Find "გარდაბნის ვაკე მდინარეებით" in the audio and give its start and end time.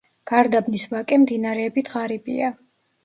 0.29-1.93